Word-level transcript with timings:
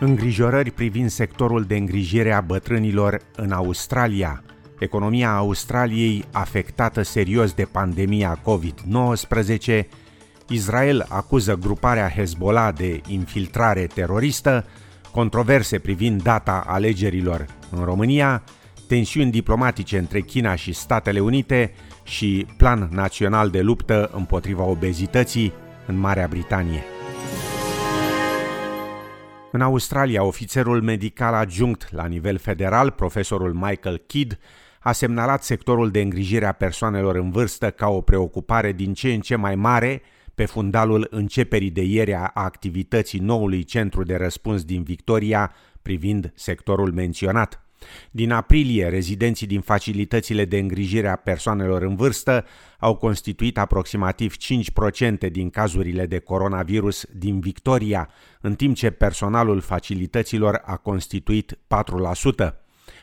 Îngrijorări 0.00 0.70
privind 0.70 1.10
sectorul 1.10 1.64
de 1.64 1.76
îngrijire 1.76 2.32
a 2.32 2.40
bătrânilor 2.40 3.20
în 3.36 3.52
Australia. 3.52 4.42
Economia 4.78 5.34
Australiei 5.34 6.24
afectată 6.32 7.02
serios 7.02 7.52
de 7.52 7.64
pandemia 7.64 8.40
COVID-19. 8.40 9.82
Israel 10.48 11.06
acuză 11.08 11.54
gruparea 11.54 12.08
Hezbollah 12.08 12.74
de 12.74 13.00
infiltrare 13.06 13.86
teroristă. 13.86 14.64
Controverse 15.12 15.78
privind 15.78 16.22
data 16.22 16.64
alegerilor 16.66 17.46
în 17.70 17.84
România. 17.84 18.42
Tensiuni 18.86 19.30
diplomatice 19.30 19.98
între 19.98 20.20
China 20.20 20.54
și 20.54 20.72
Statele 20.72 21.20
Unite 21.20 21.72
și 22.02 22.46
plan 22.56 22.88
național 22.92 23.50
de 23.50 23.60
luptă 23.60 24.10
împotriva 24.14 24.62
obezității 24.62 25.52
în 25.86 25.98
Marea 25.98 26.26
Britanie. 26.28 26.82
În 29.58 29.64
Australia, 29.64 30.22
ofițerul 30.22 30.82
medical 30.82 31.34
adjunct 31.34 31.92
la 31.92 32.06
nivel 32.06 32.38
federal, 32.38 32.90
profesorul 32.90 33.52
Michael 33.52 33.96
Kidd, 34.06 34.38
a 34.80 34.92
semnalat 34.92 35.42
sectorul 35.42 35.90
de 35.90 36.00
îngrijire 36.00 36.46
a 36.46 36.52
persoanelor 36.52 37.16
în 37.16 37.30
vârstă 37.30 37.70
ca 37.70 37.88
o 37.88 38.00
preocupare 38.00 38.72
din 38.72 38.94
ce 38.94 39.12
în 39.12 39.20
ce 39.20 39.36
mai 39.36 39.54
mare 39.54 40.02
pe 40.34 40.44
fundalul 40.44 41.06
începerii 41.10 41.70
de 41.70 41.82
ieri 41.82 42.14
a 42.14 42.30
activității 42.34 43.18
noului 43.18 43.64
centru 43.64 44.02
de 44.02 44.16
răspuns 44.16 44.64
din 44.64 44.82
Victoria 44.82 45.52
privind 45.82 46.32
sectorul 46.34 46.92
menționat. 46.92 47.67
Din 48.10 48.30
aprilie, 48.30 48.88
rezidenții 48.88 49.46
din 49.46 49.60
facilitățile 49.60 50.44
de 50.44 50.58
îngrijire 50.58 51.08
a 51.08 51.16
persoanelor 51.16 51.82
în 51.82 51.96
vârstă 51.96 52.44
au 52.78 52.96
constituit 52.96 53.58
aproximativ 53.58 54.34
5% 55.26 55.30
din 55.32 55.50
cazurile 55.50 56.06
de 56.06 56.18
coronavirus 56.18 57.04
din 57.16 57.40
Victoria, 57.40 58.08
în 58.40 58.54
timp 58.54 58.76
ce 58.76 58.90
personalul 58.90 59.60
facilităților 59.60 60.62
a 60.64 60.76
constituit 60.76 61.58
4%. 62.48 62.52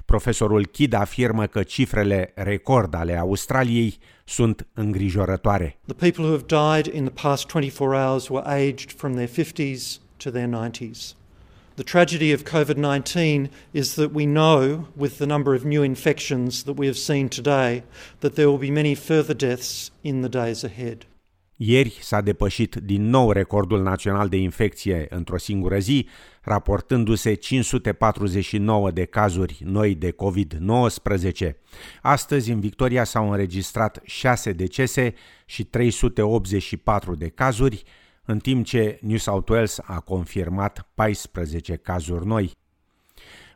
Profesorul 0.06 0.66
Kidd 0.66 0.94
afirmă 0.94 1.46
că 1.46 1.64
cifrele 1.64 2.32
record 2.36 2.96
ale 2.96 3.18
Australiei 3.18 3.98
sunt 4.24 4.68
îngrijorătoare. 4.74 5.80
The 5.86 6.12
people 6.12 6.24
who 6.24 6.32
have 6.32 6.82
died 6.82 6.94
in 6.94 7.04
the 7.04 7.22
past 7.22 7.48
24 7.48 7.96
hours 7.96 8.28
were 8.28 8.48
aged 8.48 8.92
from 8.92 9.14
their 9.14 9.30
50s 9.30 10.00
to 10.18 10.30
their 10.30 10.48
90s. 10.48 11.16
The 11.76 11.84
tragedy 11.84 12.32
of 12.32 12.46
COVID 12.46 12.78
19 12.78 13.50
is 13.74 13.96
that 13.96 14.14
we 14.14 14.26
know, 14.26 14.88
with 14.96 15.18
the 15.18 15.26
number 15.26 15.54
of 15.54 15.66
new 15.66 15.84
infections 15.84 16.64
that 16.64 16.78
we 16.78 16.86
have 16.86 16.98
seen 16.98 17.28
today, 17.28 17.84
that 18.22 18.36
there 18.36 18.50
will 18.50 18.58
be 18.58 18.72
many 18.72 18.96
further 18.96 19.34
deaths 19.34 19.92
in 20.02 20.22
the 20.22 20.30
days 20.30 20.64
ahead. 20.64 21.06
Ieri 21.58 21.98
s-a 22.02 22.22
depășit 22.22 22.76
din 22.76 23.10
nou 23.10 23.32
recordul 23.32 23.82
național 23.82 24.30
de 24.30 24.38
infecție 24.38 25.06
într-o 25.10 25.38
singură 25.38 25.80
zi, 25.80 26.08
raportându-se 26.42 27.34
549 27.34 28.92
de 28.92 29.06
cazuri 29.06 29.62
noi 29.64 29.96
de 29.96 30.12
COVID-19. 30.12 31.52
Astăzi, 32.02 32.52
în 32.52 32.60
Victoria 32.60 33.04
s-au 33.04 33.32
înregistrat 33.32 34.02
6 34.04 34.52
decese 34.52 35.14
și 35.46 35.64
384 35.64 37.16
de 37.16 37.28
cazuri, 37.28 37.84
în 38.26 38.40
timp 38.40 38.66
ce 38.66 39.00
New 39.02 39.18
South 39.18 39.50
Wales 39.50 39.80
a 39.84 40.00
confirmat 40.00 40.88
14 40.94 41.76
cazuri 41.76 42.26
noi. 42.26 42.52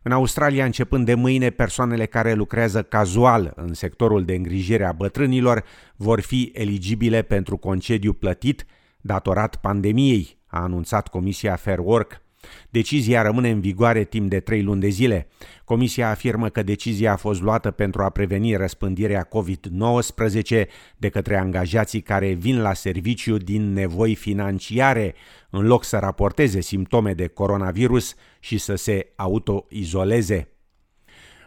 În 0.04 0.12
Australia, 0.12 0.66
începând 0.66 1.06
de 1.06 1.14
mâine, 1.14 1.50
persoanele 1.50 2.06
care 2.06 2.34
lucrează 2.34 2.84
cazual 2.84 3.54
în 3.56 3.74
sectorul 3.74 4.26
de 4.26 4.34
îngrijire 4.34 4.86
a 4.86 4.92
bătrânilor 4.92 5.64
vor 5.96 6.20
fi 6.20 6.52
eligibile 6.54 7.22
pentru 7.22 7.58
concediu 7.58 8.14
plătit 8.14 8.66
datorat 9.02 9.56
pandemiei, 9.56 10.38
a 10.46 10.62
anunțat 10.62 11.08
Comisia 11.08 11.56
Fair 11.56 11.80
Work. 11.80 12.22
Decizia 12.70 13.22
rămâne 13.22 13.50
în 13.50 13.60
vigoare 13.60 14.04
timp 14.04 14.30
de 14.30 14.40
trei 14.40 14.62
luni 14.62 14.82
de 14.82 14.88
zile. 14.88 15.28
Comisia 15.64 16.10
afirmă 16.10 16.50
că 16.50 16.64
decizia 16.64 17.12
a 17.12 17.16
fost 17.16 17.42
luată 17.42 17.72
pentru 17.72 18.04
a 18.04 18.10
preveni 18.10 18.56
răspândirea 18.56 19.28
COVID-19 19.28 20.66
de 20.98 21.10
către 21.10 21.38
angajații 21.38 22.02
care 22.02 22.34
vin 22.34 22.62
la 22.62 22.74
serviciu 22.74 23.38
din 23.38 23.74
nevoi 23.74 24.16
financiare, 24.16 25.16
în 25.50 25.66
loc 25.66 25.84
să 25.84 25.98
raporteze 25.98 26.62
simptome 26.62 27.14
de 27.14 27.28
coronavirus 27.28 28.16
și 28.40 28.58
să 28.58 28.76
se 28.76 29.08
autoizoleze. 29.16 30.48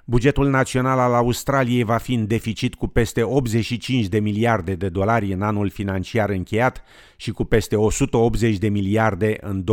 Bugetul 0.04 0.48
național 0.48 0.98
al 0.98 1.14
Australiei 1.14 1.82
va 1.82 1.96
fi 1.96 2.14
în 2.14 2.26
deficit 2.26 2.74
cu 2.74 2.86
peste 2.86 3.22
85 3.22 4.06
de 4.06 4.18
miliarde 4.18 4.74
de 4.74 4.88
dolari 4.88 5.32
în 5.32 5.42
anul 5.42 5.70
financiar 5.70 6.30
încheiat 6.30 6.82
și 7.16 7.30
cu 7.30 7.44
peste 7.44 7.76
180 7.76 8.58
de 8.58 8.68
miliarde 8.68 9.36
în 9.40 9.64
2020-2021. 9.64 9.66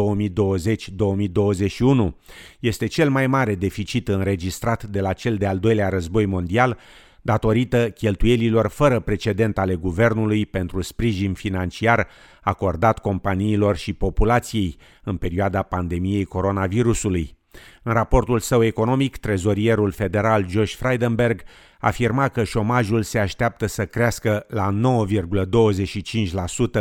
Este 2.59 2.85
cel 2.85 3.09
mai 3.09 3.27
mare 3.27 3.55
deficit 3.55 4.07
înregistrat 4.07 4.83
de 4.83 5.01
la 5.01 5.13
cel 5.13 5.35
de-al 5.35 5.59
doilea 5.59 5.89
război 5.89 6.25
mondial, 6.25 6.77
datorită 7.21 7.89
cheltuielilor 7.89 8.67
fără 8.67 8.99
precedent 8.99 9.57
ale 9.57 9.75
guvernului 9.75 10.45
pentru 10.45 10.81
sprijin 10.81 11.33
financiar 11.33 12.07
acordat 12.41 12.99
companiilor 12.99 13.75
și 13.75 13.93
populației 13.93 14.77
în 15.03 15.17
perioada 15.17 15.61
pandemiei 15.61 16.23
coronavirusului. 16.23 17.38
În 17.83 17.93
raportul 17.93 18.39
său 18.39 18.63
economic, 18.63 19.17
trezorierul 19.17 19.91
federal 19.91 20.49
Josh 20.49 20.73
Frydenberg 20.73 21.41
afirma 21.79 22.27
că 22.27 22.43
șomajul 22.43 23.03
se 23.03 23.19
așteaptă 23.19 23.65
să 23.65 23.85
crească 23.85 24.45
la 24.47 24.79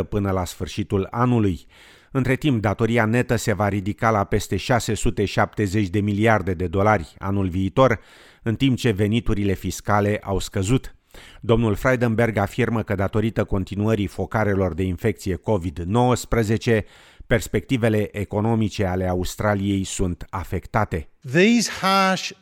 9,25% 0.03 0.09
până 0.09 0.31
la 0.31 0.45
sfârșitul 0.45 1.09
anului. 1.11 1.67
Între 2.11 2.37
timp, 2.37 2.61
datoria 2.61 3.05
netă 3.05 3.37
se 3.37 3.53
va 3.53 3.69
ridica 3.69 4.11
la 4.11 4.25
peste 4.25 4.57
670 4.57 5.89
de 5.89 6.01
miliarde 6.01 6.55
de 6.55 6.67
dolari 6.67 7.15
anul 7.19 7.49
viitor, 7.49 8.01
în 8.43 8.55
timp 8.55 8.77
ce 8.77 8.91
veniturile 8.91 9.55
fiscale 9.55 10.21
au 10.23 10.39
scăzut. 10.39 10.93
Domnul 11.41 11.75
Freidenberg 11.75 12.37
afirmă 12.37 12.83
că 12.83 12.95
datorită 12.95 13.45
continuării 13.45 14.07
focarelor 14.07 14.75
de 14.75 14.83
infecție 14.83 15.37
COVID-19, 15.37 16.81
perspectivele 17.29 18.09
economice 18.13 18.85
ale 18.85 19.09
Australiei 19.09 19.85
sunt 19.85 20.27
afectate. 20.31 21.09
These 21.33 21.71
harsh 21.81 22.33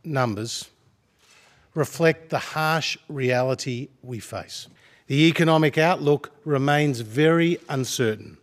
numbers 0.00 0.70
reflect 1.72 2.28
the 2.28 2.38
harsh 2.38 2.98
reality 3.06 3.88
we 4.00 4.18
face. 4.20 4.68
The 5.06 5.26
economic 5.26 5.76
outlook 5.76 6.30
remains 6.44 7.00
very 7.00 7.58
uncertain. 7.68 8.38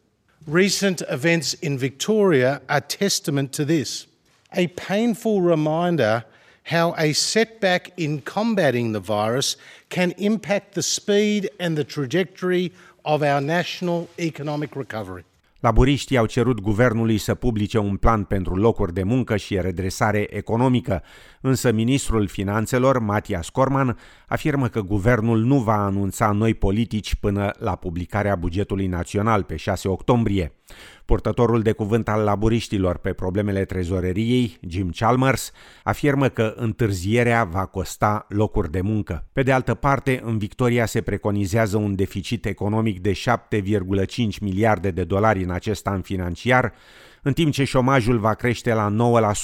Recent 0.46 1.02
events 1.10 1.54
in 1.54 1.78
Victoria 1.78 2.62
are 2.68 2.82
testament 2.82 3.52
to 3.52 3.66
this. 3.66 4.08
A 4.52 4.68
painful 4.68 5.42
reminder 5.42 6.24
how 6.64 6.94
a 6.98 7.14
setback 7.14 7.92
in 7.98 8.22
combating 8.22 8.92
the 8.92 9.00
virus 9.00 9.58
can 9.90 10.12
impact 10.18 10.74
the 10.74 10.84
speed 10.84 11.50
and 11.60 11.78
the 11.78 11.84
trajectory 11.84 12.72
of 13.06 13.24
our 13.24 13.42
national 13.42 14.08
economic 14.18 14.76
recovery. 14.76 15.24
Laburiștii 15.60 16.18
au 16.18 16.26
cerut 16.26 16.60
guvernului 16.60 17.18
să 17.18 17.36
publice 17.36 17.78
un 17.78 17.96
plan 17.96 18.24
pentru 18.24 18.56
locuri 18.56 18.94
de 18.94 19.04
muncă 19.04 19.38
și 19.38 19.62
redresare 19.62 20.36
economică, 20.36 21.04
însă 21.42 21.72
ministrul 21.72 22.28
finanțelor, 22.28 23.00
Matias 23.00 23.50
Corman, 23.50 23.98
afirmă 24.28 24.68
că 24.68 24.82
guvernul 24.82 25.40
nu 25.40 25.60
va 25.60 25.86
anunța 25.86 26.32
noi 26.32 26.54
politici 26.54 27.16
până 27.16 27.52
la 27.58 27.76
publicarea 27.76 28.36
bugetului 28.36 28.88
național 28.88 29.44
pe 29.44 29.56
6 29.56 29.88
octombrie. 29.88 30.59
Purtătorul 31.06 31.62
de 31.62 31.72
cuvânt 31.72 32.10
al 32.10 32.24
laburiștilor 32.24 32.98
pe 32.98 33.14
problemele 33.14 33.66
trezoreriei, 33.66 34.58
Jim 34.68 34.90
Chalmers, 34.96 35.52
afirmă 35.84 36.28
că 36.28 36.54
întârzierea 36.56 37.44
va 37.44 37.66
costa 37.66 38.26
locuri 38.30 38.72
de 38.72 38.82
muncă. 38.82 39.28
Pe 39.34 39.44
de 39.44 39.52
altă 39.52 39.74
parte, 39.74 40.22
în 40.24 40.38
Victoria 40.38 40.86
se 40.86 41.02
preconizează 41.02 41.78
un 41.78 41.96
deficit 41.96 42.46
economic 42.46 43.00
de 43.02 43.12
7,5 43.12 44.40
miliarde 44.42 44.92
de 44.92 45.04
dolari 45.04 45.44
în 45.44 45.52
acest 45.52 45.88
an 45.88 46.02
financiar, 46.02 46.74
în 47.22 47.34
timp 47.34 47.52
ce 47.52 47.64
șomajul 47.64 48.20
va 48.20 48.34
crește 48.34 48.74
la 48.74 48.96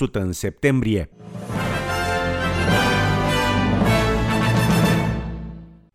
9% 0.09 0.11
în 0.11 0.31
septembrie. 0.31 1.09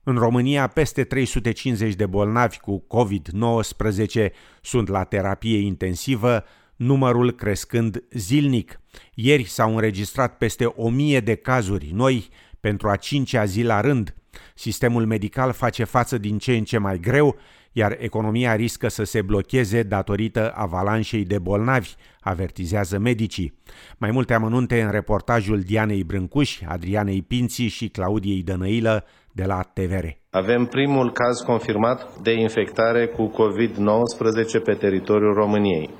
În 0.02 0.16
România, 0.16 0.66
peste 0.66 1.04
350 1.04 1.94
de 1.94 2.06
bolnavi 2.06 2.58
cu 2.58 2.86
COVID-19 2.86 4.30
sunt 4.60 4.88
la 4.88 5.04
terapie 5.04 5.58
intensivă, 5.58 6.44
numărul 6.76 7.30
crescând 7.30 8.04
zilnic. 8.10 8.80
Ieri 9.14 9.44
s-au 9.44 9.74
înregistrat 9.74 10.36
peste 10.36 10.64
1000 10.64 11.20
de 11.20 11.34
cazuri 11.34 11.90
noi 11.92 12.28
pentru 12.60 12.88
a 12.88 12.96
cincea 12.96 13.44
zi 13.44 13.62
la 13.62 13.80
rând. 13.80 14.14
Sistemul 14.54 15.06
medical 15.06 15.52
face 15.52 15.84
față 15.84 16.18
din 16.18 16.38
ce 16.38 16.56
în 16.56 16.64
ce 16.64 16.78
mai 16.78 16.98
greu, 16.98 17.36
iar 17.72 17.96
economia 17.98 18.54
riscă 18.54 18.88
să 18.88 19.04
se 19.04 19.22
blocheze 19.22 19.82
datorită 19.82 20.52
avalanșei 20.54 21.24
de 21.24 21.38
bolnavi, 21.38 21.94
avertizează 22.20 22.98
medicii. 22.98 23.58
Mai 23.98 24.10
multe 24.10 24.34
amănunte 24.34 24.82
în 24.82 24.90
reportajul 24.90 25.60
Dianei 25.60 26.04
Brâncuși, 26.04 26.64
Adrianei 26.64 27.22
Pinții 27.22 27.68
și 27.68 27.88
Claudiei 27.88 28.42
Dănăilă 28.42 29.04
de 29.32 29.44
la 29.44 29.60
TVR. 29.74 30.06
Avem 30.30 30.64
primul 30.64 31.12
caz 31.12 31.40
confirmat 31.40 32.18
de 32.22 32.32
infectare 32.32 33.06
cu 33.06 33.30
COVID-19 33.30 34.62
pe 34.64 34.74
teritoriul 34.74 35.34
României. 35.34 35.90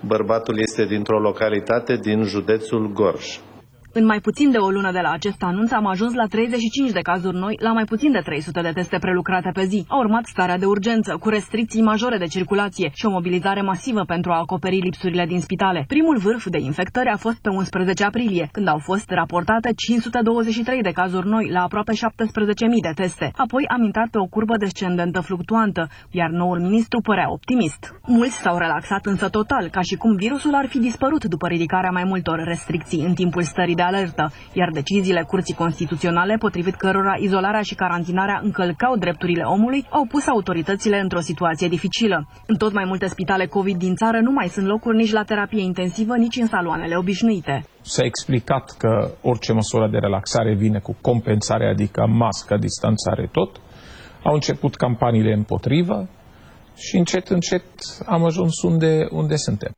Bărbatul 0.00 0.58
este 0.58 0.84
dintr-o 0.84 1.18
localitate 1.18 1.96
din 1.96 2.22
județul 2.22 2.92
Gorj. 2.92 3.40
În 3.98 4.04
mai 4.04 4.20
puțin 4.20 4.50
de 4.50 4.58
o 4.58 4.70
lună 4.70 4.92
de 4.92 5.00
la 5.00 5.10
acest 5.10 5.42
anunț 5.42 5.70
am 5.72 5.86
ajuns 5.86 6.12
la 6.14 6.26
35 6.26 6.90
de 6.90 7.00
cazuri 7.00 7.36
noi, 7.36 7.54
la 7.60 7.72
mai 7.72 7.84
puțin 7.84 8.12
de 8.12 8.22
300 8.24 8.60
de 8.60 8.72
teste 8.74 8.98
prelucrate 8.98 9.50
pe 9.52 9.64
zi. 9.64 9.84
A 9.88 9.96
urmat 9.98 10.24
starea 10.24 10.58
de 10.58 10.66
urgență, 10.66 11.16
cu 11.20 11.28
restricții 11.28 11.82
majore 11.82 12.18
de 12.18 12.26
circulație 12.26 12.90
și 12.94 13.06
o 13.06 13.10
mobilizare 13.10 13.62
masivă 13.62 14.02
pentru 14.06 14.30
a 14.32 14.38
acoperi 14.38 14.80
lipsurile 14.80 15.26
din 15.26 15.40
spitale. 15.40 15.84
Primul 15.88 16.16
vârf 16.18 16.46
de 16.46 16.58
infectări 16.58 17.08
a 17.08 17.16
fost 17.16 17.38
pe 17.40 17.48
11 17.48 18.04
aprilie, 18.04 18.48
când 18.52 18.68
au 18.68 18.78
fost 18.78 19.10
raportate 19.10 19.72
523 19.76 20.82
de 20.82 20.90
cazuri 20.90 21.28
noi 21.28 21.50
la 21.50 21.62
aproape 21.62 21.92
17.000 21.92 21.98
de 22.82 22.92
teste. 22.94 23.30
Apoi 23.36 23.64
am 23.68 23.82
intrat 23.82 24.08
pe 24.08 24.18
o 24.18 24.26
curbă 24.26 24.56
descendentă 24.56 25.20
fluctuantă, 25.20 25.88
iar 26.10 26.30
noul 26.30 26.60
ministru 26.60 27.00
părea 27.00 27.32
optimist. 27.32 27.94
Mulți 28.06 28.40
s-au 28.42 28.58
relaxat 28.58 29.06
însă 29.06 29.28
total, 29.28 29.68
ca 29.68 29.80
și 29.80 29.96
cum 29.96 30.14
virusul 30.14 30.54
ar 30.54 30.66
fi 30.68 30.78
dispărut 30.78 31.24
după 31.24 31.46
ridicarea 31.46 31.90
mai 31.90 32.04
multor 32.04 32.38
restricții 32.44 33.04
în 33.04 33.14
timpul 33.14 33.42
stării 33.42 33.74
de 33.74 33.86
alertă, 33.90 34.24
iar 34.52 34.70
deciziile 34.80 35.22
Curții 35.32 35.60
Constituționale, 35.62 36.34
potrivit 36.44 36.74
cărora 36.74 37.14
izolarea 37.26 37.62
și 37.68 37.74
carantinarea 37.74 38.40
încălcau 38.42 38.96
drepturile 38.96 39.42
omului, 39.42 39.86
au 39.90 40.04
pus 40.12 40.26
autoritățile 40.26 40.98
într-o 41.00 41.20
situație 41.30 41.68
dificilă. 41.68 42.18
În 42.46 42.56
tot 42.56 42.72
mai 42.72 42.84
multe 42.86 43.06
spitale 43.06 43.46
COVID 43.46 43.76
din 43.76 43.94
țară 43.94 44.18
nu 44.20 44.30
mai 44.30 44.48
sunt 44.48 44.66
locuri 44.66 44.96
nici 44.96 45.12
la 45.12 45.22
terapie 45.22 45.62
intensivă, 45.62 46.16
nici 46.16 46.36
în 46.36 46.46
saloanele 46.46 46.96
obișnuite. 46.96 47.64
S-a 47.80 48.04
explicat 48.04 48.74
că 48.78 49.10
orice 49.22 49.52
măsură 49.52 49.88
de 49.88 49.98
relaxare 49.98 50.54
vine 50.54 50.78
cu 50.78 50.96
compensare, 51.00 51.68
adică 51.68 52.06
mască, 52.06 52.56
distanțare, 52.56 53.28
tot. 53.32 53.60
Au 54.24 54.34
început 54.34 54.74
campaniile 54.74 55.32
împotrivă 55.32 56.08
și 56.76 56.96
încet, 56.96 57.28
încet 57.28 57.64
am 58.06 58.24
ajuns 58.24 58.62
unde, 58.62 59.08
unde 59.10 59.36
suntem. 59.36 59.72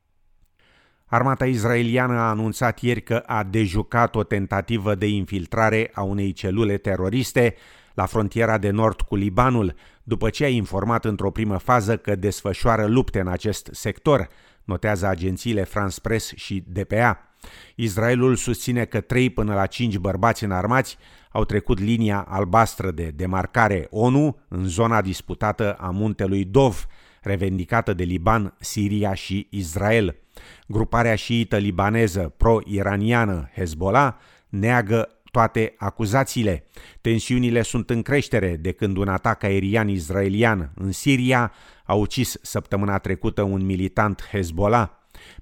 Armata 1.13 1.45
izraeliană 1.45 2.13
a 2.13 2.29
anunțat 2.29 2.79
ieri 2.79 3.01
că 3.01 3.23
a 3.25 3.43
dejucat 3.43 4.15
o 4.15 4.23
tentativă 4.23 4.95
de 4.95 5.07
infiltrare 5.07 5.91
a 5.93 6.01
unei 6.01 6.31
celule 6.31 6.77
teroriste 6.77 7.55
la 7.93 8.05
frontiera 8.05 8.57
de 8.57 8.69
nord 8.69 9.01
cu 9.01 9.15
Libanul, 9.15 9.75
după 10.03 10.29
ce 10.29 10.43
a 10.43 10.47
informat 10.47 11.05
într-o 11.05 11.31
primă 11.31 11.57
fază 11.57 11.97
că 11.97 12.15
desfășoară 12.15 12.85
lupte 12.85 13.19
în 13.19 13.27
acest 13.27 13.69
sector, 13.71 14.27
notează 14.63 15.07
agențiile 15.07 15.63
France 15.63 15.99
Press 16.01 16.33
și 16.35 16.63
DPA. 16.67 17.35
Israelul 17.75 18.35
susține 18.35 18.85
că 18.85 19.01
3 19.01 19.29
până 19.29 19.53
la 19.53 19.65
5 19.65 19.97
bărbați 19.97 20.43
înarmați 20.43 20.97
au 21.31 21.45
trecut 21.45 21.79
linia 21.79 22.25
albastră 22.29 22.91
de 22.91 23.11
demarcare 23.15 23.87
ONU 23.89 24.37
în 24.47 24.65
zona 24.65 25.01
disputată 25.01 25.73
a 25.73 25.89
muntelui 25.89 26.43
Dov, 26.43 26.85
revendicată 27.21 27.93
de 27.93 28.03
Liban, 28.03 28.55
Siria 28.59 29.13
și 29.13 29.47
Israel. 29.49 30.20
Gruparea 30.66 31.14
șiită 31.14 31.56
libaneză 31.56 32.34
pro-iraniană 32.36 33.50
Hezbollah 33.54 34.14
neagă 34.48 35.08
toate 35.30 35.74
acuzațiile. 35.76 36.66
Tensiunile 37.00 37.62
sunt 37.62 37.90
în 37.90 38.02
creștere 38.02 38.56
de 38.60 38.72
când 38.72 38.96
un 38.96 39.08
atac 39.08 39.42
aerian 39.42 39.88
izraelian 39.88 40.72
în 40.74 40.92
Siria 40.92 41.52
a 41.84 41.94
ucis 41.94 42.36
săptămâna 42.42 42.98
trecută 42.98 43.42
un 43.42 43.64
militant 43.64 44.28
Hezbollah. 44.30 44.88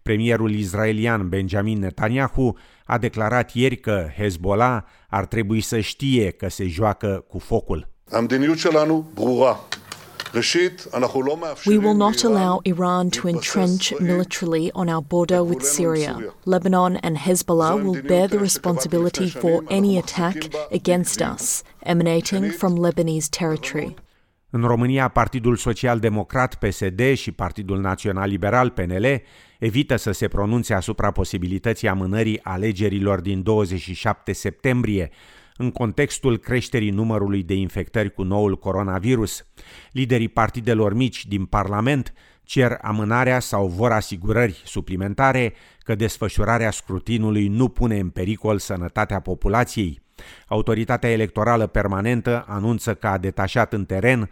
Premierul 0.03 0.51
izraelian 0.51 1.29
Benjamin 1.29 1.79
Netanyahu 1.79 2.59
a 2.85 2.99
declarat 2.99 3.55
ieri 3.55 3.77
că 3.77 4.09
Hezbollah 4.17 4.83
ar 5.09 5.27
trebui 5.27 5.61
să 5.61 5.81
știe 5.81 6.31
că 6.31 6.49
se 6.49 6.67
joacă 6.67 7.25
cu 7.29 7.39
focul. 7.39 7.93
המדיניות 8.11 8.59
שלנו 8.59 9.03
ברורה. 9.15 9.57
We 10.34 11.78
will 11.78 11.96
not 11.96 12.24
allow 12.24 12.60
Iran 12.64 13.10
to 13.10 13.28
entrench 13.28 13.94
militarily 14.00 14.70
on 14.74 14.88
our 14.88 15.02
border 15.02 15.42
with 15.42 15.64
Syria. 15.64 16.34
Lebanon 16.44 16.98
and 17.02 17.18
Hezbollah 17.18 17.84
will 17.84 18.02
bear 18.02 18.28
the 18.28 18.38
responsibility 18.38 19.30
for 19.30 19.64
any 19.70 19.98
attack 19.98 20.36
against 20.72 21.22
us 21.22 21.64
emanating 21.86 22.52
from 22.52 22.76
Lebanese 22.76 23.30
territory. 23.30 23.96
În 24.50 24.62
România, 24.62 25.08
Partidul 25.08 25.56
Social 25.56 26.00
Democrat 26.00 26.56
PSD 26.56 27.14
și 27.14 27.32
Partidul 27.32 27.80
Național 27.80 28.30
Liberal 28.30 28.70
PNL 28.70 29.22
evită 29.60 29.96
să 29.96 30.12
se 30.12 30.28
pronunțe 30.28 30.74
asupra 30.74 31.12
posibilității 31.12 31.88
amânării 31.88 32.40
alegerilor 32.44 33.22
din 33.22 33.44
27 33.44 34.34
septembrie, 34.34 35.10
în 35.62 35.72
contextul 35.72 36.38
creșterii 36.38 36.90
numărului 36.90 37.44
de 37.44 37.54
infectări 37.54 38.14
cu 38.14 38.24
noul 38.24 38.58
coronavirus. 38.58 39.46
Liderii 39.92 40.28
partidelor 40.28 40.94
mici 40.94 41.26
din 41.26 41.46
Parlament 41.46 42.14
cer 42.44 42.78
amânarea 42.82 43.40
sau 43.40 43.68
vor 43.68 43.92
asigurări 43.92 44.62
suplimentare 44.66 45.54
că 45.80 45.96
desfășurarea 45.96 46.72
scrutinului 46.72 47.48
nu 47.48 47.70
pune 47.70 48.00
în 48.00 48.10
pericol 48.10 48.58
sănătatea 48.58 49.20
populației. 49.20 50.02
Autoritatea 50.48 51.10
electorală 51.10 51.68
permanentă 51.68 52.46
anunță 52.48 52.94
că 52.94 53.08
a 53.08 53.18
detașat 53.18 53.74
în 53.74 53.86
teren 53.86 54.30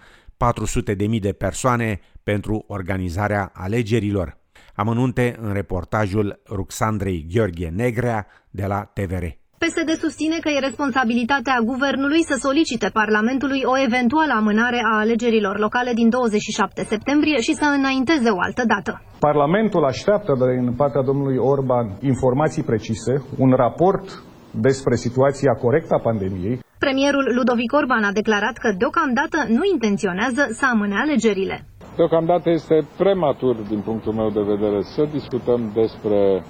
400.000 1.14 1.20
de 1.20 1.34
persoane 1.34 2.00
pentru 2.24 2.64
organizarea 2.68 3.52
alegerilor. 3.54 4.38
Amănunte 4.76 5.38
în 5.42 5.54
reportajul 5.54 6.42
Ruxandrei 6.50 7.26
Gheorghe 7.32 7.68
Negrea 7.68 8.28
de 8.50 8.66
la 8.66 8.84
TVR. 8.84 9.24
PSD 9.64 9.90
susține 10.04 10.38
că 10.44 10.50
e 10.50 10.60
responsabilitatea 10.60 11.58
guvernului 11.72 12.24
să 12.30 12.36
solicite 12.48 12.88
Parlamentului 13.02 13.62
o 13.74 13.76
eventuală 13.88 14.34
amânare 14.36 14.80
a 14.92 14.98
alegerilor 15.04 15.56
locale 15.66 15.92
din 15.94 16.10
27 16.10 16.84
septembrie 16.84 17.38
și 17.42 17.54
să 17.54 17.66
înainteze 17.78 18.30
o 18.30 18.40
altă 18.48 18.64
dată. 18.74 18.92
Parlamentul 19.20 19.84
așteaptă 19.86 20.32
din 20.56 20.74
partea 20.82 21.02
domnului 21.02 21.38
Orban 21.38 21.86
informații 22.02 22.64
precise, 22.64 23.14
un 23.38 23.52
raport 23.64 24.24
despre 24.68 24.96
situația 24.96 25.54
corectă 25.64 25.94
a 25.96 26.06
pandemiei. 26.10 26.60
Premierul 26.86 27.26
Ludovic 27.38 27.72
Orban 27.74 28.04
a 28.04 28.12
declarat 28.12 28.56
că 28.64 28.70
deocamdată 28.78 29.38
nu 29.58 29.64
intenționează 29.74 30.42
să 30.60 30.66
amâne 30.74 30.96
alegerile. 31.04 31.66
Deocamdată 31.96 32.50
este 32.50 32.88
prematur, 32.98 33.56
din 33.56 33.80
punctul 33.80 34.14
meu 34.14 34.30
de 34.30 34.44
vedere, 34.54 34.80
să 34.82 35.04
discutăm 35.12 35.72
despre 35.74 36.44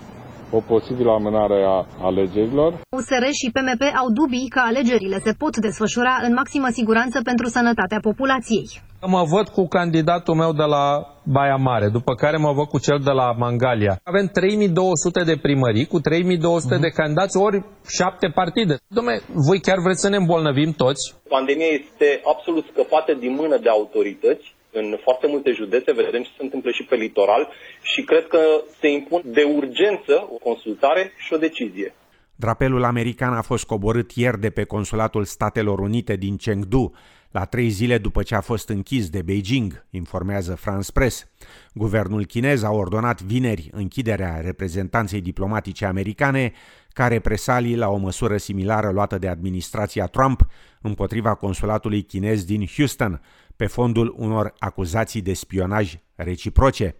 o 0.51 0.59
posibilă 0.59 1.11
amânare 1.11 1.63
a 1.75 1.85
alegerilor. 2.01 2.71
USR 2.97 3.25
și 3.39 3.51
PMP 3.55 3.81
au 4.01 4.07
dubii 4.19 4.51
că 4.55 4.59
alegerile 4.65 5.17
se 5.23 5.33
pot 5.41 5.57
desfășura 5.57 6.13
în 6.27 6.33
maximă 6.33 6.67
siguranță 6.71 7.17
pentru 7.23 7.47
sănătatea 7.47 7.99
populației. 8.09 8.67
Mă 9.15 9.23
văd 9.33 9.47
cu 9.47 9.67
candidatul 9.67 10.35
meu 10.35 10.51
de 10.51 10.63
la 10.63 10.85
Baia 11.23 11.55
Mare, 11.55 11.87
după 11.97 12.13
care 12.15 12.37
mă 12.37 12.51
văd 12.53 12.67
cu 12.67 12.79
cel 12.79 12.99
de 13.03 13.11
la 13.11 13.31
Mangalia. 13.31 13.99
Avem 14.03 14.27
3200 14.27 15.23
de 15.23 15.37
primării 15.41 15.85
cu 15.85 15.99
3200 15.99 16.75
uh-huh. 16.75 16.79
de 16.79 16.89
candidați, 16.89 17.37
ori 17.37 17.63
șapte 17.97 18.27
partide. 18.39 18.75
Dom'le, 18.97 19.17
voi 19.47 19.59
chiar 19.59 19.79
vreți 19.85 20.01
să 20.01 20.09
ne 20.09 20.15
îmbolnăvim 20.15 20.71
toți? 20.71 21.03
Pandemia 21.29 21.71
este 21.81 22.21
absolut 22.33 22.65
scăpată 22.71 23.13
din 23.13 23.33
mână 23.39 23.57
de 23.57 23.69
autorități 23.69 24.55
în 24.77 24.97
foarte 25.03 25.27
multe 25.27 25.51
județe, 25.51 25.91
vedem 25.91 26.23
ce 26.23 26.29
se 26.37 26.43
întâmplă 26.43 26.71
și 26.71 26.83
pe 26.83 26.95
litoral 26.95 27.47
și 27.81 28.01
cred 28.01 28.27
că 28.27 28.39
se 28.79 28.87
impun 28.87 29.21
de 29.25 29.43
urgență 29.43 30.27
o 30.31 30.37
consultare 30.37 31.11
și 31.17 31.33
o 31.33 31.37
decizie. 31.37 31.93
Drapelul 32.35 32.83
american 32.83 33.33
a 33.33 33.41
fost 33.41 33.65
coborât 33.65 34.11
ieri 34.11 34.39
de 34.39 34.49
pe 34.49 34.63
Consulatul 34.63 35.23
Statelor 35.23 35.79
Unite 35.79 36.15
din 36.15 36.35
Chengdu, 36.35 36.93
la 37.31 37.45
trei 37.45 37.69
zile 37.69 37.97
după 37.97 38.23
ce 38.23 38.35
a 38.35 38.41
fost 38.41 38.69
închis 38.69 39.09
de 39.09 39.21
Beijing, 39.21 39.85
informează 39.89 40.55
France 40.55 40.91
Press. 40.91 41.27
Guvernul 41.73 42.25
chinez 42.25 42.63
a 42.63 42.71
ordonat 42.71 43.21
vineri 43.21 43.69
închiderea 43.71 44.41
reprezentanței 44.41 45.21
diplomatice 45.21 45.85
americane 45.85 46.53
ca 46.97 47.07
represalii 47.07 47.75
la 47.75 47.89
o 47.89 47.97
măsură 47.97 48.37
similară 48.37 48.91
luată 48.91 49.17
de 49.17 49.27
administrația 49.27 50.05
Trump 50.05 50.47
împotriva 50.81 51.33
consulatului 51.35 52.01
chinez 52.01 52.43
din 52.43 52.65
Houston, 52.75 53.21
pe 53.55 53.65
fondul 53.65 54.15
unor 54.17 54.53
acuzații 54.59 55.21
de 55.21 55.33
spionaj 55.33 55.93
reciproce, 56.15 56.95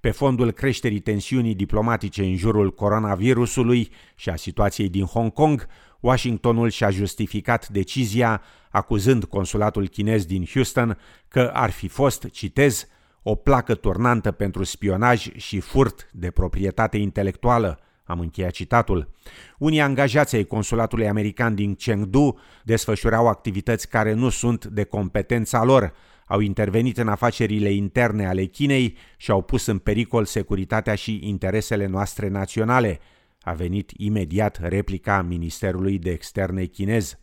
pe 0.00 0.10
fondul 0.10 0.50
creșterii 0.50 1.00
tensiunii 1.00 1.54
diplomatice 1.54 2.22
în 2.22 2.36
jurul 2.36 2.74
coronavirusului 2.74 3.90
și 4.14 4.28
a 4.28 4.36
situației 4.36 4.88
din 4.88 5.04
Hong 5.04 5.32
Kong, 5.32 5.66
Washingtonul 6.00 6.70
și-a 6.70 6.90
justificat 6.90 7.68
decizia 7.68 8.42
acuzând 8.70 9.24
consulatul 9.24 9.88
chinez 9.88 10.24
din 10.24 10.46
Houston 10.52 10.98
că 11.28 11.50
ar 11.54 11.70
fi 11.70 11.88
fost, 11.88 12.30
citez, 12.30 12.86
o 13.22 13.34
placă 13.34 13.74
turnantă 13.74 14.30
pentru 14.30 14.64
spionaj 14.64 15.36
și 15.36 15.60
furt 15.60 16.08
de 16.12 16.30
proprietate 16.30 16.96
intelectuală, 16.96 17.80
am 18.04 18.20
încheiat 18.20 18.50
citatul. 18.50 19.10
Unii 19.58 19.80
angajați 19.80 20.36
ai 20.36 20.44
consulatului 20.44 21.08
american 21.08 21.54
din 21.54 21.74
Chengdu 21.74 22.38
desfășurau 22.64 23.28
activități 23.28 23.88
care 23.88 24.12
nu 24.12 24.28
sunt 24.28 24.64
de 24.64 24.84
competența 24.84 25.64
lor, 25.64 25.92
au 26.26 26.40
intervenit 26.40 26.98
în 26.98 27.08
afacerile 27.08 27.72
interne 27.72 28.26
ale 28.26 28.44
Chinei 28.44 28.96
și 29.16 29.30
au 29.30 29.42
pus 29.42 29.66
în 29.66 29.78
pericol 29.78 30.24
securitatea 30.24 30.94
și 30.94 31.20
interesele 31.22 31.86
noastre 31.86 32.28
naționale, 32.28 33.00
a 33.40 33.52
venit 33.52 33.92
imediat 33.96 34.58
replica 34.62 35.22
Ministerului 35.22 35.98
de 35.98 36.10
Externe 36.10 36.64
chinez. 36.64 37.21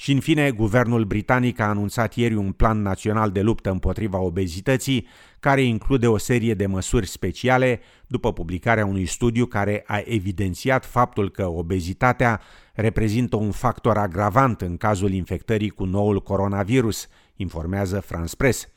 Și 0.00 0.12
în 0.12 0.20
fine, 0.20 0.50
guvernul 0.50 1.04
britanic 1.04 1.58
a 1.58 1.68
anunțat 1.68 2.14
ieri 2.14 2.34
un 2.34 2.52
plan 2.52 2.82
național 2.82 3.30
de 3.30 3.40
luptă 3.40 3.70
împotriva 3.70 4.18
obezității, 4.18 5.06
care 5.40 5.62
include 5.62 6.06
o 6.06 6.16
serie 6.16 6.54
de 6.54 6.66
măsuri 6.66 7.06
speciale 7.06 7.80
după 8.06 8.32
publicarea 8.32 8.86
unui 8.86 9.06
studiu 9.06 9.46
care 9.46 9.82
a 9.86 10.02
evidențiat 10.04 10.84
faptul 10.84 11.30
că 11.30 11.46
obezitatea 11.46 12.40
reprezintă 12.74 13.36
un 13.36 13.50
factor 13.50 13.96
agravant 13.96 14.60
în 14.60 14.76
cazul 14.76 15.12
infectării 15.12 15.70
cu 15.70 15.84
noul 15.84 16.22
coronavirus, 16.22 17.06
informează 17.36 18.00
France 18.00 18.36
Press. 18.36 18.68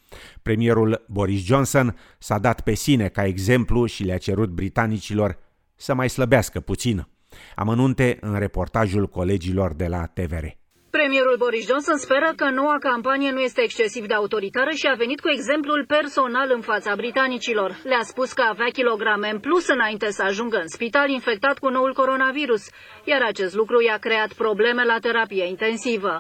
Premierul 0.42 1.06
Boris 1.08 1.44
Johnson 1.44 1.96
s-a 2.18 2.39
dat 2.39 2.62
pe 2.62 2.74
sine 2.74 3.08
ca 3.08 3.25
exemplu 3.25 3.86
și 3.86 4.03
le-a 4.03 4.18
cerut 4.18 4.50
britanicilor 4.50 5.38
să 5.75 5.94
mai 5.94 6.10
slăbească 6.10 6.60
puțin. 6.60 7.08
Amănunte 7.56 8.18
în 8.22 8.38
reportajul 8.38 9.08
colegilor 9.08 9.74
de 9.74 9.88
la 9.88 10.06
TVR. 10.06 10.62
Premierul 11.00 11.38
Boris 11.38 11.66
Johnson 11.66 11.98
speră 11.98 12.30
că 12.36 12.50
noua 12.50 12.78
campanie 12.90 13.32
nu 13.32 13.40
este 13.40 13.62
excesiv 13.62 14.04
de 14.08 14.14
autoritară 14.14 14.72
și 14.72 14.88
a 14.88 14.96
venit 15.04 15.20
cu 15.20 15.30
exemplul 15.38 15.86
personal 15.88 16.52
în 16.56 16.62
fața 16.62 16.96
britanicilor. 16.96 17.70
Le-a 17.84 18.04
spus 18.04 18.30
că 18.34 18.42
avea 18.42 18.70
kilograme 18.80 19.30
în 19.30 19.40
plus 19.40 19.68
înainte 19.68 20.12
să 20.12 20.24
ajungă 20.24 20.58
în 20.58 20.68
spital 20.68 21.10
infectat 21.10 21.58
cu 21.60 21.70
noul 21.70 21.94
coronavirus, 21.94 22.64
iar 23.04 23.22
acest 23.22 23.54
lucru 23.56 23.82
i-a 23.82 23.98
creat 23.98 24.34
probleme 24.34 24.84
la 24.84 24.98
terapie 25.00 25.46
intensivă. 25.48 26.14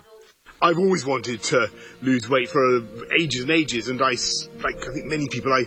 I've 0.67 0.81
always 0.85 1.03
wanted 1.13 1.39
to 1.53 1.59
lose 2.09 2.25
weight 2.33 2.49
for 2.55 2.65
ages 3.21 3.39
and 3.45 3.51
ages, 3.61 3.83
and 3.91 3.99
I, 4.11 4.15
like 4.67 4.79
I 4.89 4.91
think 4.95 5.05
many 5.15 5.27
people, 5.35 5.51
I 5.61 5.63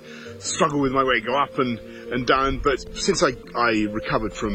struggle 0.53 0.81
with 0.85 0.95
my 1.01 1.05
weight, 1.11 1.25
go 1.33 1.37
up 1.47 1.55
and, 1.65 1.75
and 2.15 2.23
down. 2.37 2.51
But 2.69 2.79
since 3.07 3.19
I, 3.29 3.33
I 3.69 3.73
recovered 4.01 4.35
from 4.41 4.53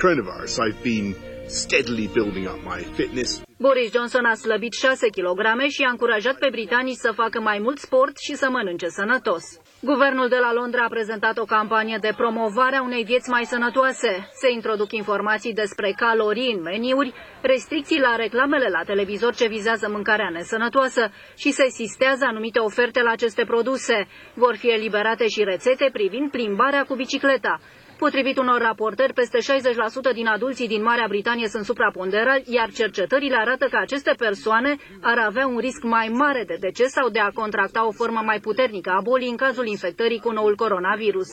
coronavirus, 0.00 0.54
I've 0.64 0.80
been 0.92 1.08
steadily 1.46 2.08
building 2.12 2.46
up 2.46 2.60
my 2.64 2.82
fitness. 2.96 3.42
Boris 3.58 3.92
Johnson 3.92 4.24
a 4.24 4.34
slăbit 4.34 4.72
6 4.72 5.06
kg 5.08 5.68
și 5.68 5.82
a 5.82 5.90
încurajat 5.90 6.38
pe 6.38 6.48
britanici 6.50 7.04
să 7.04 7.12
facă 7.12 7.40
mai 7.40 7.58
mult 7.58 7.78
sport 7.78 8.18
și 8.18 8.34
să 8.34 8.48
mănânce 8.50 8.88
sănătos. 8.88 9.44
Guvernul 9.80 10.28
de 10.28 10.36
la 10.36 10.52
Londra 10.52 10.84
a 10.84 10.88
prezentat 10.88 11.38
o 11.38 11.44
campanie 11.44 11.98
de 12.00 12.12
promovare 12.16 12.76
a 12.76 12.82
unei 12.82 13.04
vieți 13.04 13.30
mai 13.30 13.44
sănătoase. 13.44 14.28
Se 14.40 14.52
introduc 14.52 14.92
informații 14.92 15.52
despre 15.52 15.94
calorii 15.96 16.52
în 16.52 16.62
meniuri, 16.62 17.12
restricții 17.42 18.00
la 18.00 18.16
reclamele 18.16 18.68
la 18.68 18.82
televizor 18.82 19.34
ce 19.34 19.46
vizează 19.48 19.88
mâncarea 19.88 20.30
nesănătoasă 20.32 21.10
și 21.36 21.50
se 21.50 21.66
sistează 21.68 22.24
anumite 22.24 22.58
oferte 22.58 23.02
la 23.02 23.10
aceste 23.10 23.44
produse. 23.44 24.06
Vor 24.34 24.56
fi 24.56 24.70
eliberate 24.70 25.26
și 25.28 25.44
rețete 25.44 25.88
privind 25.92 26.30
plimbarea 26.30 26.84
cu 26.84 26.94
bicicleta. 26.94 27.60
Potrivit 28.02 28.38
unor 28.38 28.60
raportări, 28.60 29.12
peste 29.12 29.38
60% 29.38 30.14
din 30.14 30.26
adulții 30.26 30.68
din 30.68 30.82
Marea 30.82 31.06
Britanie 31.08 31.48
sunt 31.48 31.64
supraponderali, 31.64 32.44
iar 32.46 32.70
cercetările 32.70 33.36
arată 33.36 33.66
că 33.70 33.76
aceste 33.76 34.14
persoane 34.18 34.76
ar 35.00 35.18
avea 35.18 35.46
un 35.46 35.58
risc 35.58 35.82
mai 35.82 36.08
mare 36.08 36.44
de 36.46 36.56
deces 36.60 36.90
sau 36.92 37.08
de 37.08 37.18
a 37.18 37.30
contracta 37.30 37.86
o 37.86 37.90
formă 37.90 38.20
mai 38.24 38.40
puternică 38.40 38.90
a 38.90 39.00
bolii 39.00 39.28
în 39.28 39.36
cazul 39.36 39.66
infectării 39.66 40.18
cu 40.20 40.30
noul 40.30 40.56
coronavirus. 40.56 41.28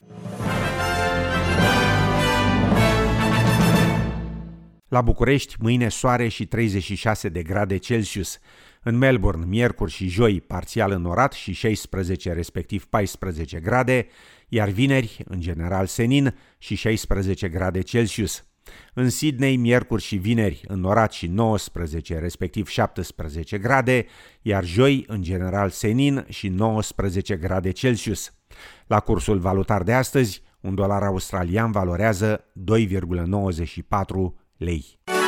La 4.90 5.02
București, 5.02 5.56
mâine 5.60 5.90
soare 5.90 6.28
și 6.28 6.46
36 6.46 7.30
de 7.30 7.44
grade 7.44 7.78
Celsius. 7.78 8.40
În 8.84 8.98
Melbourne, 8.98 9.46
miercuri 9.46 9.92
și 9.92 10.08
joi, 10.08 10.42
parțial 10.42 10.92
înorat 10.92 11.34
și 11.34 11.52
16, 11.52 12.34
respectiv 12.34 12.86
14 12.86 13.60
grade, 13.60 14.08
iar 14.48 14.70
vineri, 14.70 15.24
în 15.26 15.40
general 15.40 15.86
senin, 15.86 16.36
și 16.58 16.76
16 16.76 17.50
grade 17.50 17.82
Celsius. 17.82 18.46
În 18.94 19.10
Sydney, 19.10 19.56
miercuri 19.56 20.02
și 20.02 20.16
vineri, 20.16 20.62
înorat 20.68 21.12
și 21.12 21.28
19, 21.28 22.20
respectiv 22.20 22.68
17 22.68 23.58
grade, 23.58 24.06
iar 24.42 24.66
joi, 24.66 25.04
în 25.08 25.22
general 25.22 25.70
senin 25.70 26.26
și 26.30 26.48
19 26.48 27.36
grade 27.36 27.72
Celsius. 27.72 28.34
La 28.88 29.00
cursul 29.00 29.40
valutar 29.40 29.84
de 29.84 29.94
astăzi, 29.94 30.42
un 30.62 30.76
dolar 30.76 31.04
australian 31.04 31.72
valorează 31.72 32.46
2,94 32.54 34.48
ley. 34.60 35.19